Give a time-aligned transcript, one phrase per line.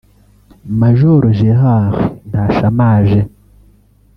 [0.79, 1.95] Major Gérard
[2.29, 3.19] Ntashamaje